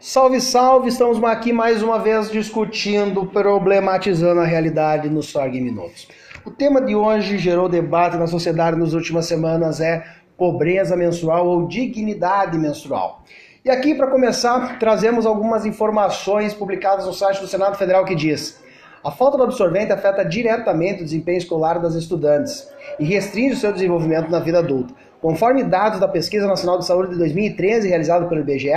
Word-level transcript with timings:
Salve, 0.00 0.40
salve! 0.40 0.88
Estamos 0.90 1.20
aqui 1.24 1.52
mais 1.52 1.82
uma 1.82 1.98
vez 1.98 2.30
discutindo, 2.30 3.26
problematizando 3.26 4.40
a 4.40 4.44
realidade 4.44 5.08
nos 5.08 5.26
Sorg 5.26 5.60
Minutos. 5.60 6.06
O 6.44 6.52
tema 6.52 6.80
de 6.80 6.94
hoje 6.94 7.36
gerou 7.36 7.68
debate 7.68 8.16
na 8.16 8.28
sociedade 8.28 8.78
nas 8.78 8.92
últimas 8.92 9.26
semanas 9.26 9.80
é 9.80 10.04
pobreza 10.36 10.96
menstrual 10.96 11.48
ou 11.48 11.66
dignidade 11.66 12.56
menstrual. 12.56 13.24
E 13.64 13.70
aqui, 13.70 13.92
para 13.92 14.06
começar, 14.06 14.78
trazemos 14.78 15.26
algumas 15.26 15.66
informações 15.66 16.54
publicadas 16.54 17.04
no 17.04 17.12
site 17.12 17.40
do 17.40 17.48
Senado 17.48 17.76
Federal 17.76 18.04
que 18.04 18.14
diz: 18.14 18.62
a 19.02 19.10
falta 19.10 19.36
do 19.36 19.42
absorvente 19.42 19.90
afeta 19.90 20.24
diretamente 20.24 21.02
o 21.02 21.04
desempenho 21.04 21.38
escolar 21.38 21.80
das 21.80 21.96
estudantes 21.96 22.68
e 23.00 23.04
restringe 23.04 23.54
o 23.54 23.58
seu 23.58 23.72
desenvolvimento 23.72 24.30
na 24.30 24.38
vida 24.38 24.60
adulta. 24.60 24.94
Conforme 25.20 25.64
dados 25.64 25.98
da 25.98 26.06
Pesquisa 26.06 26.46
Nacional 26.46 26.78
de 26.78 26.86
Saúde 26.86 27.10
de 27.10 27.18
2013, 27.18 27.88
realizada 27.88 28.26
pelo 28.26 28.42
IBGE, 28.42 28.70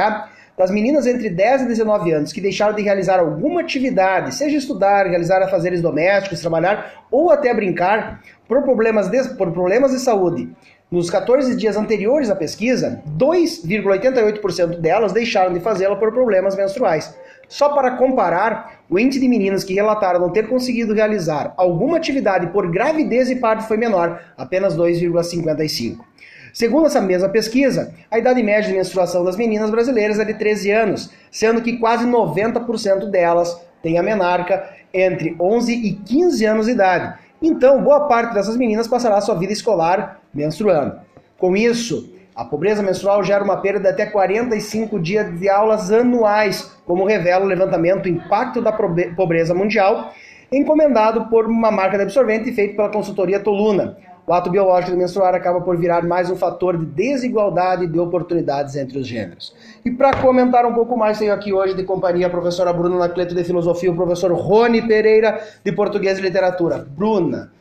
das 0.62 0.70
meninas 0.70 1.08
entre 1.08 1.28
10 1.28 1.64
e 1.64 1.66
19 1.66 2.12
anos 2.12 2.32
que 2.32 2.40
deixaram 2.40 2.76
de 2.76 2.84
realizar 2.84 3.20
alguma 3.20 3.62
atividade, 3.62 4.36
seja 4.36 4.58
estudar, 4.58 5.08
realizar 5.08 5.42
afazeres 5.42 5.82
domésticos, 5.82 6.40
trabalhar 6.40 7.06
ou 7.10 7.32
até 7.32 7.52
brincar, 7.52 8.22
por 8.48 8.62
problemas 8.62 9.10
de, 9.10 9.24
por 9.36 9.52
problemas 9.52 9.92
de 9.92 10.00
saúde, 10.00 10.50
nos 10.92 11.10
14 11.10 11.56
dias 11.56 11.78
anteriores 11.78 12.30
à 12.30 12.36
pesquisa, 12.36 13.02
2,88% 13.18 14.80
delas 14.80 15.14
deixaram 15.14 15.52
de 15.52 15.62
fazê-la 15.62 15.96
por 15.96 16.12
problemas 16.12 16.56
menstruais. 16.56 17.16
Só 17.48 17.70
para 17.70 17.92
comparar, 17.92 18.82
o 18.90 19.00
índice 19.00 19.20
de 19.20 19.28
meninas 19.28 19.64
que 19.64 19.74
relataram 19.74 20.20
não 20.20 20.30
ter 20.30 20.48
conseguido 20.48 20.94
realizar 20.94 21.54
alguma 21.58 21.98
atividade 21.98 22.48
por 22.48 22.70
gravidez 22.70 23.30
e 23.30 23.38
parto 23.38 23.68
foi 23.68 23.78
menor, 23.78 24.22
apenas 24.38 24.78
2,55. 24.78 26.11
Segundo 26.54 26.88
essa 26.88 27.02
mesma 27.02 27.30
pesquisa, 27.30 27.94
a 28.10 28.20
idade 28.20 28.44
média 28.44 28.70
de 28.70 28.76
menstruação 28.76 29.24
das 29.24 29.38
meninas 29.38 29.70
brasileiras 29.70 30.20
é 30.20 30.26
de 30.26 30.34
13 30.34 30.72
anos, 30.72 31.12
sendo 31.32 31.62
que 31.62 31.78
quase 31.78 32.06
90% 32.06 33.10
delas 33.10 33.60
têm 33.82 33.98
a 33.98 34.04
menarca 34.04 34.64
entre 34.94 35.36
11 35.40 35.74
e 35.74 35.94
15 35.94 36.46
anos 36.46 36.66
de 36.66 36.74
idade. 36.74 37.18
Então, 37.42 37.82
boa 37.82 38.08
parte 38.08 38.34
dessas 38.34 38.58
meninas 38.58 38.88
passará 38.88 39.20
sua 39.22 39.36
vida 39.36 39.54
escolar 39.54 40.20
menstruando. 40.34 41.00
Com 41.38 41.56
isso, 41.56 42.14
a 42.36 42.46
pobreza 42.46 42.84
menstrual 42.84 43.24
gera 43.24 43.44
uma 43.44 43.58
perda 43.58 43.80
de 43.80 43.88
até 43.90 44.06
45 44.06 45.00
dias 45.00 45.40
de 45.40 45.50
aulas 45.50 45.92
anuais, 45.92 46.72
como 46.86 47.06
revela 47.06 47.46
o 47.46 47.48
levantamento 47.48 48.08
Impacto 48.08 48.62
da 48.62 48.72
Pobreza 48.72 49.54
Mundial, 49.54 50.14
encomendado 50.52 51.28
por 51.30 51.46
uma 51.46 51.72
marca 51.72 51.98
de 51.98 52.04
absorvente 52.04 52.52
feito 52.52 52.76
pela 52.76 52.90
consultoria 52.90 53.40
Toluna. 53.40 53.98
O 54.28 54.34
ato 54.34 54.50
biológico 54.50 54.92
de 54.92 54.98
menstruar 54.98 55.34
acaba 55.34 55.62
por 55.62 55.78
virar 55.78 56.04
mais 56.04 56.30
um 56.30 56.36
fator 56.36 56.78
de 56.78 56.86
desigualdade 56.86 57.88
de 57.88 58.00
oportunidades 58.00 58.76
entre 58.76 59.00
os 59.00 59.08
gêneros. 59.08 59.56
E 59.84 59.90
para 59.90 60.16
comentar 60.22 60.66
um 60.66 60.74
pouco 60.74 60.96
mais, 60.96 61.18
tenho 61.18 61.34
aqui 61.34 61.52
hoje 61.52 61.74
de 61.74 61.84
companhia 61.84 62.28
a 62.28 62.30
professora 62.30 62.72
Bruna 62.72 62.98
Nacleto 62.98 63.34
de 63.34 63.44
Filosofia 63.44 63.90
e 63.90 63.92
o 63.92 63.96
professor 63.96 64.32
Rony 64.32 64.88
Pereira 64.88 65.42
de 65.64 65.72
Português 65.72 66.20
e 66.20 66.22
Literatura. 66.22 66.78
Bruna, 66.78 67.52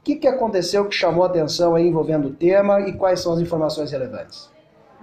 o 0.00 0.04
que, 0.04 0.16
que 0.16 0.28
aconteceu 0.28 0.84
que 0.84 0.94
chamou 0.94 1.24
a 1.24 1.26
atenção 1.26 1.74
aí 1.74 1.88
envolvendo 1.88 2.28
o 2.28 2.32
tema 2.32 2.80
e 2.82 2.92
quais 2.92 3.20
são 3.20 3.32
as 3.32 3.40
informações 3.40 3.90
relevantes? 3.90 4.50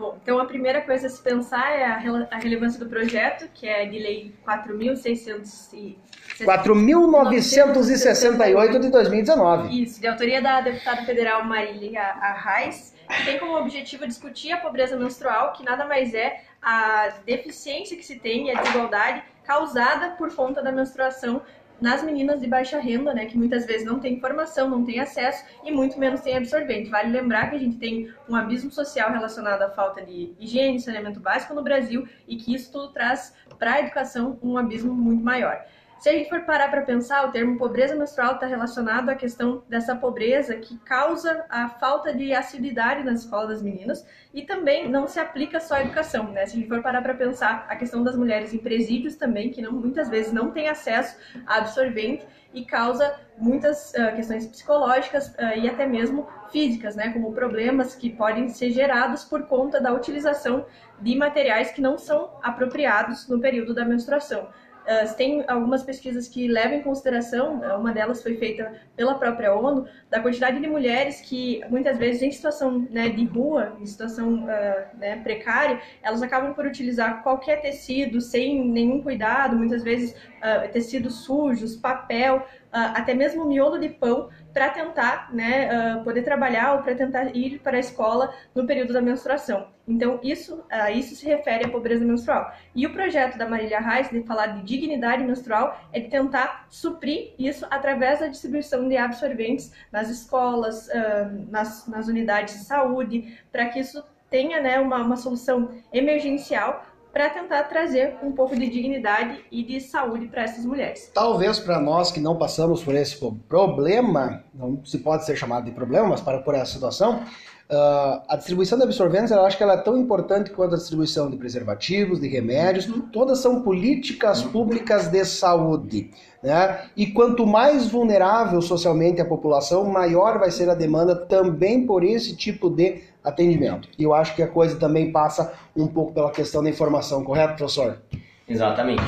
Bom, 0.01 0.17
então 0.19 0.39
a 0.39 0.45
primeira 0.45 0.81
coisa 0.81 1.05
a 1.05 1.09
se 1.11 1.21
pensar 1.21 1.73
é 1.73 1.85
a, 1.85 2.01
a 2.31 2.39
relevância 2.39 2.79
do 2.79 2.89
projeto, 2.89 3.47
que 3.53 3.67
é 3.67 3.85
de 3.85 3.99
lei 3.99 4.33
4.600 4.43 5.95
4.968 6.39 8.79
de 8.79 8.89
2019. 8.89 9.83
Isso, 9.83 10.01
de 10.01 10.07
autoria 10.07 10.41
da 10.41 10.59
deputada 10.59 11.05
federal 11.05 11.45
Marília 11.45 12.01
Arraes, 12.01 12.95
que 13.15 13.25
tem 13.25 13.37
como 13.37 13.55
objetivo 13.55 14.07
discutir 14.07 14.51
a 14.51 14.57
pobreza 14.57 14.97
menstrual, 14.97 15.53
que 15.53 15.63
nada 15.63 15.85
mais 15.85 16.15
é 16.15 16.41
a 16.59 17.09
deficiência 17.23 17.95
que 17.95 18.03
se 18.03 18.17
tem 18.17 18.47
e 18.47 18.51
a 18.51 18.59
desigualdade 18.59 19.21
causada 19.43 20.11
por 20.11 20.33
conta 20.33 20.63
da 20.63 20.71
menstruação 20.71 21.43
nas 21.81 22.03
meninas 22.03 22.39
de 22.39 22.47
baixa 22.47 22.79
renda, 22.79 23.13
né, 23.13 23.25
que 23.25 23.37
muitas 23.37 23.65
vezes 23.65 23.85
não 23.85 23.99
têm 23.99 24.13
informação, 24.13 24.69
não 24.69 24.85
têm 24.85 24.99
acesso 24.99 25.43
e 25.63 25.71
muito 25.71 25.99
menos 25.99 26.21
têm 26.21 26.37
absorvente. 26.37 26.89
Vale 26.89 27.09
lembrar 27.09 27.49
que 27.49 27.55
a 27.55 27.59
gente 27.59 27.77
tem 27.77 28.13
um 28.29 28.35
abismo 28.35 28.71
social 28.71 29.11
relacionado 29.11 29.63
à 29.63 29.69
falta 29.69 30.01
de 30.05 30.33
higiene 30.39 30.79
saneamento 30.79 31.19
básico 31.19 31.55
no 31.55 31.63
Brasil 31.63 32.07
e 32.27 32.37
que 32.37 32.53
isso 32.53 32.71
tudo 32.71 32.89
traz 32.93 33.35
para 33.57 33.73
a 33.73 33.79
educação 33.79 34.37
um 34.43 34.57
abismo 34.57 34.93
muito 34.93 35.23
maior. 35.23 35.65
Se 36.01 36.09
a 36.09 36.13
gente 36.13 36.29
for 36.31 36.41
parar 36.41 36.67
para 36.71 36.81
pensar, 36.81 37.27
o 37.27 37.31
termo 37.31 37.59
pobreza 37.59 37.95
menstrual 37.95 38.33
está 38.33 38.47
relacionado 38.47 39.07
à 39.09 39.13
questão 39.13 39.61
dessa 39.69 39.95
pobreza 39.95 40.55
que 40.55 40.75
causa 40.79 41.45
a 41.47 41.69
falta 41.69 42.11
de 42.11 42.33
assiduidade 42.33 43.03
nas 43.03 43.19
escolas 43.19 43.49
das 43.49 43.61
meninas 43.61 44.03
e 44.33 44.41
também 44.41 44.89
não 44.89 45.07
se 45.07 45.19
aplica 45.19 45.59
só 45.59 45.75
à 45.75 45.81
educação, 45.81 46.31
né? 46.31 46.43
Se 46.47 46.53
a 46.53 46.59
gente 46.59 46.67
for 46.67 46.81
parar 46.81 47.03
para 47.03 47.13
pensar, 47.13 47.67
a 47.69 47.75
questão 47.75 48.03
das 48.03 48.15
mulheres 48.15 48.51
em 48.51 48.57
presídios 48.57 49.15
também, 49.15 49.51
que 49.51 49.61
não, 49.61 49.73
muitas 49.73 50.09
vezes 50.09 50.33
não 50.33 50.49
têm 50.49 50.69
acesso 50.69 51.15
a 51.45 51.57
absorvente 51.57 52.25
e 52.51 52.65
causa 52.65 53.19
muitas 53.37 53.93
uh, 53.93 54.15
questões 54.15 54.47
psicológicas 54.47 55.27
uh, 55.35 55.55
e 55.55 55.69
até 55.69 55.85
mesmo 55.85 56.27
físicas, 56.51 56.95
né, 56.95 57.13
como 57.13 57.31
problemas 57.31 57.93
que 57.93 58.09
podem 58.09 58.49
ser 58.49 58.71
gerados 58.71 59.23
por 59.23 59.43
conta 59.43 59.79
da 59.79 59.93
utilização 59.93 60.65
de 60.99 61.15
materiais 61.15 61.69
que 61.69 61.79
não 61.79 61.95
são 61.95 62.39
apropriados 62.41 63.27
no 63.27 63.39
período 63.39 63.75
da 63.75 63.85
menstruação. 63.85 64.49
Uh, 64.81 65.15
tem 65.15 65.43
algumas 65.47 65.83
pesquisas 65.83 66.27
que 66.27 66.47
levam 66.47 66.77
em 66.77 66.81
consideração, 66.81 67.61
ah, 67.63 67.77
uma 67.77 67.93
delas 67.93 68.23
foi 68.23 68.35
feita 68.37 68.73
pela 68.95 69.13
própria 69.13 69.53
ONU, 69.53 69.87
da 70.09 70.19
quantidade 70.19 70.59
de 70.59 70.67
mulheres 70.67 71.21
que 71.21 71.61
muitas 71.69 71.97
vezes 71.97 72.23
em 72.23 72.31
situação 72.31 72.87
né, 72.89 73.09
de 73.09 73.23
rua, 73.25 73.77
em 73.79 73.85
situação 73.85 74.45
uh, 74.45 74.97
né, 74.97 75.17
precária, 75.21 75.79
elas 76.01 76.23
acabam 76.23 76.53
por 76.53 76.65
utilizar 76.65 77.21
qualquer 77.21 77.61
tecido 77.61 78.19
sem 78.19 78.67
nenhum 78.67 79.03
cuidado, 79.03 79.55
muitas 79.55 79.83
vezes 79.83 80.13
uh, 80.13 80.71
tecidos 80.71 81.25
sujos, 81.25 81.75
papel, 81.75 82.45
até 82.71 83.13
mesmo 83.13 83.43
miolo 83.43 83.77
de 83.77 83.89
pão, 83.89 84.29
para 84.53 84.69
tentar 84.69 85.33
né, 85.33 86.01
poder 86.05 86.21
trabalhar 86.21 86.75
ou 86.75 86.83
para 86.83 86.95
tentar 86.95 87.35
ir 87.35 87.59
para 87.59 87.75
a 87.75 87.79
escola 87.81 88.33
no 88.55 88.65
período 88.65 88.93
da 88.93 89.01
menstruação. 89.01 89.67
Então, 89.91 90.19
isso, 90.23 90.55
uh, 90.55 90.91
isso 90.93 91.15
se 91.15 91.25
refere 91.25 91.65
à 91.65 91.69
pobreza 91.69 92.05
menstrual. 92.05 92.51
E 92.73 92.87
o 92.87 92.93
projeto 92.93 93.37
da 93.37 93.47
Marília 93.47 93.79
Reis, 93.79 94.09
de 94.09 94.23
falar 94.23 94.47
de 94.47 94.63
dignidade 94.63 95.23
menstrual, 95.23 95.77
é 95.91 95.99
de 95.99 96.07
tentar 96.07 96.65
suprir 96.69 97.33
isso 97.37 97.65
através 97.69 98.21
da 98.21 98.27
distribuição 98.27 98.87
de 98.87 98.95
absorventes 98.95 99.73
nas 99.91 100.09
escolas, 100.09 100.87
uh, 100.87 101.49
nas, 101.49 101.87
nas 101.87 102.07
unidades 102.07 102.53
de 102.59 102.65
saúde, 102.65 103.37
para 103.51 103.65
que 103.65 103.79
isso 103.79 104.01
tenha 104.29 104.61
né, 104.61 104.79
uma, 104.79 105.03
uma 105.03 105.17
solução 105.17 105.71
emergencial 105.91 106.85
para 107.11 107.29
tentar 107.29 107.63
trazer 107.63 108.15
um 108.23 108.31
pouco 108.31 108.55
de 108.55 108.69
dignidade 108.69 109.43
e 109.51 109.61
de 109.63 109.81
saúde 109.81 110.27
para 110.27 110.43
essas 110.43 110.65
mulheres. 110.65 111.11
Talvez 111.13 111.59
para 111.59 111.79
nós 111.81 112.09
que 112.09 112.21
não 112.21 112.37
passamos 112.37 112.81
por 112.81 112.95
esse 112.95 113.19
problema, 113.49 114.43
não 114.53 114.83
se 114.85 114.99
pode 114.99 115.25
ser 115.25 115.35
chamado 115.35 115.65
de 115.65 115.71
problema, 115.71 116.07
mas 116.07 116.21
para 116.21 116.39
por 116.39 116.55
essa 116.55 116.71
situação, 116.71 117.25
uh, 117.71 118.21
a 118.27 118.35
distribuição 118.35 118.77
de 118.77 118.83
absorventes, 118.83 119.31
eu 119.31 119.43
acho 119.45 119.57
que 119.57 119.63
ela 119.63 119.73
é 119.73 119.77
tão 119.77 119.97
importante 119.97 120.51
quanto 120.51 120.75
a 120.75 120.77
distribuição 120.77 121.29
de 121.29 121.37
preservativos, 121.37 122.19
de 122.19 122.27
remédios, 122.27 122.87
uhum. 122.87 123.01
todas 123.01 123.39
são 123.39 123.61
políticas 123.61 124.41
públicas 124.41 125.07
de 125.07 125.23
saúde. 125.25 126.11
Né? 126.43 126.85
E 126.97 127.07
quanto 127.07 127.45
mais 127.47 127.87
vulnerável 127.87 128.61
socialmente 128.61 129.21
a 129.21 129.25
população, 129.25 129.85
maior 129.85 130.37
vai 130.37 130.51
ser 130.51 130.69
a 130.69 130.75
demanda 130.75 131.15
também 131.15 131.85
por 131.85 132.03
esse 132.03 132.35
tipo 132.35 132.69
de 132.69 133.01
atendimento. 133.23 133.87
E 133.97 134.03
eu 134.03 134.13
acho 134.13 134.35
que 134.35 134.43
a 134.43 134.47
coisa 134.47 134.77
também 134.77 135.11
passa 135.11 135.53
um 135.75 135.87
pouco 135.87 136.13
pela 136.13 136.31
questão 136.31 136.63
da 136.63 136.69
informação, 136.69 137.23
correto, 137.23 137.55
professor? 137.55 138.01
Exatamente. 138.47 139.03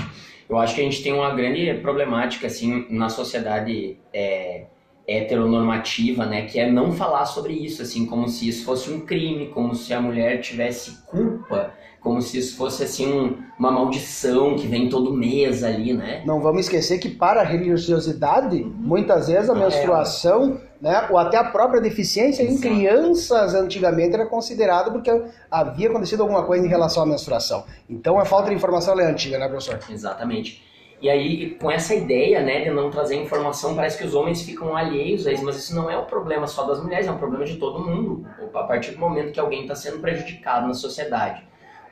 Eu 0.47 0.57
acho 0.57 0.75
que 0.75 0.81
a 0.81 0.83
gente 0.83 1.01
tem 1.01 1.11
uma 1.11 1.33
grande 1.33 1.73
problemática 1.81 2.47
assim 2.47 2.85
na 2.89 3.09
sociedade 3.09 3.97
é, 4.13 4.65
heteronormativa, 5.07 6.25
né, 6.25 6.43
que 6.45 6.59
é 6.59 6.71
não 6.71 6.91
falar 6.91 7.25
sobre 7.25 7.53
isso, 7.53 7.81
assim, 7.81 8.05
como 8.05 8.27
se 8.27 8.47
isso 8.47 8.63
fosse 8.63 8.89
um 8.89 9.01
crime, 9.01 9.49
como 9.49 9.75
se 9.75 9.93
a 9.93 10.01
mulher 10.01 10.39
tivesse 10.41 11.03
culpa 11.05 11.73
como 12.03 12.21
se 12.21 12.37
isso 12.37 12.57
fosse 12.57 12.83
assim 12.83 13.11
um, 13.11 13.37
uma 13.57 13.71
maldição 13.71 14.55
que 14.57 14.67
vem 14.67 14.89
todo 14.89 15.13
mês 15.13 15.63
ali, 15.63 15.93
né? 15.93 16.21
Não 16.25 16.41
vamos 16.41 16.65
esquecer 16.65 16.99
que 16.99 17.09
para 17.09 17.39
a 17.39 17.43
religiosidade, 17.45 18.61
muitas 18.61 19.29
vezes 19.29 19.49
a 19.49 19.55
menstruação, 19.55 20.59
é. 20.81 20.89
né, 20.89 21.07
ou 21.09 21.17
até 21.17 21.37
a 21.37 21.45
própria 21.45 21.79
deficiência 21.79 22.43
Exato. 22.43 22.57
em 22.57 22.59
crianças 22.59 23.55
antigamente 23.55 24.13
era 24.13 24.25
considerado 24.25 24.91
porque 24.91 25.09
havia 25.49 25.89
acontecido 25.89 26.21
alguma 26.21 26.43
coisa 26.43 26.65
em 26.65 26.69
relação 26.69 27.03
à 27.03 27.05
menstruação. 27.05 27.63
Então 27.89 28.19
a 28.19 28.25
falta 28.25 28.49
de 28.49 28.55
informação 28.55 28.99
é 28.99 29.05
antiga, 29.09 29.39
né, 29.39 29.47
professor? 29.47 29.79
Exatamente. 29.89 30.61
E 31.03 31.09
aí, 31.09 31.49
com 31.59 31.69
essa 31.69 31.93
ideia, 31.93 32.41
né, 32.41 32.61
de 32.61 32.69
não 32.69 32.89
trazer 32.89 33.17
informação, 33.17 33.75
parece 33.75 33.97
que 33.97 34.05
os 34.05 34.15
homens 34.15 34.41
ficam 34.43 34.73
alheios 34.73 35.27
a 35.27 35.33
isso, 35.33 35.43
mas 35.43 35.57
isso 35.57 35.75
não 35.75 35.91
é 35.91 35.97
um 35.97 36.05
problema 36.05 36.47
só 36.47 36.63
das 36.63 36.81
mulheres, 36.81 37.07
é 37.07 37.11
um 37.11 37.17
problema 37.17 37.43
de 37.43 37.57
todo 37.57 37.85
mundo. 37.85 38.25
A 38.53 38.63
partir 38.63 38.91
do 38.91 38.99
momento 38.99 39.33
que 39.33 39.39
alguém 39.39 39.63
está 39.63 39.75
sendo 39.75 39.99
prejudicado 39.99 40.65
na 40.65 40.73
sociedade 40.73 41.43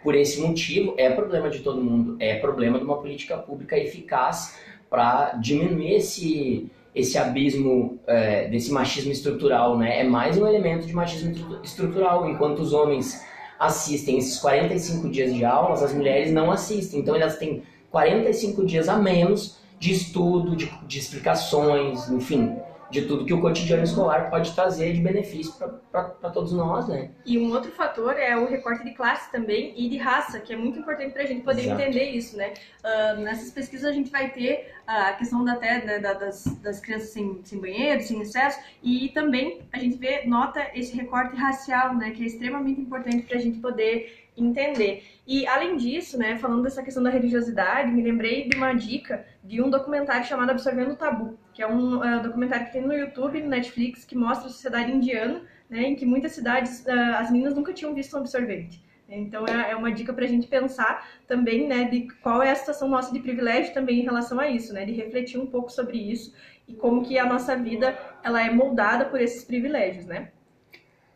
por 0.02 0.16
esse 0.16 0.40
motivo, 0.40 0.96
é 0.98 1.10
problema 1.10 1.50
de 1.50 1.60
todo 1.60 1.84
mundo, 1.84 2.16
é 2.22 2.36
problema 2.36 2.80
de 2.80 2.86
uma 2.86 3.00
política 3.00 3.36
pública 3.38 3.78
eficaz 3.78 4.58
para 4.90 5.32
diminuir 5.32 5.96
esse, 5.96 6.72
esse 6.96 7.18
abismo 7.18 8.00
é, 8.08 8.48
desse 8.48 8.72
machismo 8.72 9.12
estrutural, 9.12 9.78
né? 9.78 10.00
É 10.00 10.04
mais 10.06 10.38
um 10.38 10.48
elemento 10.48 10.88
de 10.88 10.94
machismo 10.94 11.60
estrutural, 11.62 12.30
enquanto 12.30 12.60
os 12.60 12.72
homens 12.72 13.22
assistem 13.60 14.18
esses 14.18 14.40
45 14.40 15.10
dias 15.10 15.34
de 15.34 15.44
aulas, 15.44 15.84
as 15.84 15.94
mulheres 15.94 16.32
não 16.32 16.50
assistem. 16.50 17.02
Então 17.02 17.14
elas 17.14 17.38
têm 17.38 17.62
45 17.92 18.66
dias 18.66 18.90
a 18.90 18.98
menos 18.98 19.60
de 19.78 19.92
estudo, 19.92 20.56
de, 20.56 20.72
de 20.88 21.00
explicações, 21.00 22.10
enfim, 22.10 22.56
de 22.92 23.04
tudo 23.04 23.26
que 23.26 23.34
o 23.34 23.40
cotidiano 23.40 23.84
escolar 23.84 24.30
pode 24.30 24.54
trazer 24.54 24.94
de 24.94 25.00
benefício 25.00 25.54
para 25.92 26.30
todos 26.30 26.52
nós, 26.52 26.88
né? 26.88 27.10
E 27.26 27.40
um 27.40 27.52
outro 27.52 27.72
fator 27.72 28.16
é 28.18 28.36
o 28.36 28.46
recorte 28.46 28.84
de 28.84 28.92
classe 28.92 29.32
também 29.32 29.74
e 29.78 29.90
de 29.90 29.98
raça, 29.98 30.40
que 30.42 30.54
é 30.54 30.58
muito 30.58 30.78
importante 30.78 31.14
para 31.14 31.24
a 31.24 31.26
gente 31.26 31.42
poder 31.42 31.64
Exato. 31.64 31.82
entender 31.82 32.10
isso, 32.12 32.38
né? 32.38 32.54
Uh, 32.84 33.22
nessas 33.22 33.50
pesquisas 33.50 33.90
a 33.90 33.94
gente 33.94 34.12
vai 34.12 34.30
ter 34.30 34.74
a 34.86 35.14
questão 35.14 35.44
da, 35.44 35.54
até, 35.54 35.84
né, 35.86 36.00
das, 36.00 36.44
das 36.62 36.80
crianças 36.82 37.10
sem, 37.10 37.40
sem 37.44 37.60
banheiro, 37.60 38.02
sem 38.04 38.22
acesso, 38.22 38.60
e 38.84 39.10
também 39.10 39.62
a 39.72 39.80
gente 39.80 39.96
vê, 39.96 40.26
nota 40.26 40.68
esse 40.76 40.96
recorte 40.96 41.36
racial, 41.36 41.96
né? 41.96 42.12
Que 42.12 42.24
é 42.24 42.26
extremamente 42.28 42.82
importante 42.82 43.26
para 43.26 43.38
a 43.38 43.42
gente 43.42 43.60
poder 43.60 44.21
entender. 44.36 45.04
E 45.28 45.46
além 45.46 45.78
disso, 45.78 46.18
né, 46.18 46.38
falando 46.38 46.64
dessa 46.64 46.82
questão 46.82 47.04
da 47.04 47.10
religiosidade, 47.10 47.92
me 47.92 48.02
lembrei 48.02 48.48
de 48.48 48.58
uma 48.58 48.74
dica 48.74 49.26
de 49.44 49.62
um 49.62 49.70
documentário 49.70 50.26
chamado 50.26 50.52
Absorvendo 50.52 50.92
o 50.92 50.96
Tabu, 50.96 51.38
que 51.54 51.62
é 51.62 51.68
um 51.68 51.98
uh, 51.98 52.22
documentário 52.22 52.68
que 52.68 52.74
tem 52.74 52.82
no 52.82 52.94
YouTube, 52.94 53.42
no 53.42 53.50
Netflix, 53.50 54.06
que 54.06 54.16
mostra 54.16 54.48
a 54.48 54.52
sociedade 54.52 54.92
indiana, 54.92 55.42
né, 55.70 55.84
em 55.84 55.96
que 55.96 56.06
muitas 56.06 56.32
cidades 56.32 56.84
uh, 56.86 57.16
as 57.18 57.30
meninas 57.30 57.56
nunca 57.56 57.74
tinham 57.74 57.94
visto 57.94 58.16
um 58.16 58.20
absorvente. 58.20 58.82
Então 59.08 59.46
é, 59.46 59.72
é 59.72 59.76
uma 59.76 59.92
dica 59.92 60.14
para 60.14 60.24
a 60.24 60.28
gente 60.28 60.48
pensar 60.48 61.06
também, 61.28 61.68
né, 61.68 61.84
de 61.86 62.08
qual 62.22 62.42
é 62.42 62.52
a 62.52 62.56
situação 62.56 62.88
nossa 62.88 63.12
de 63.14 63.20
privilégio 63.20 63.74
também 63.74 64.00
em 64.00 64.04
relação 64.04 64.40
a 64.40 64.48
isso, 64.48 64.74
né, 64.74 64.86
de 64.86 64.94
refletir 64.94 65.38
um 65.40 65.46
pouco 65.46 65.70
sobre 65.70 65.98
isso 65.98 66.34
e 66.68 66.74
como 66.74 67.04
que 67.04 67.20
a 67.20 67.26
nossa 67.26 67.56
vida 67.56 67.98
ela 68.24 68.42
é 68.42 68.50
moldada 68.50 69.06
por 69.06 69.20
esses 69.20 69.44
privilégios, 69.44 70.06
né? 70.06 70.32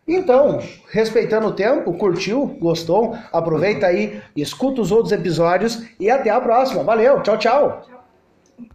Então, 0.08 0.60
respeitando 0.92 1.48
o 1.48 1.54
tempo, 1.54 1.94
curtiu, 1.94 2.46
gostou? 2.60 3.18
Aproveita 3.34 3.88
aí, 3.88 4.22
escuta 4.36 4.82
os 4.82 4.92
outros 4.92 5.12
episódios 5.12 5.84
e 6.00 6.10
até 6.12 6.30
a 6.30 6.40
próxima. 6.40 6.84
Valeu, 6.84 7.22
tchau, 7.24 7.38
tchau. 7.38 7.95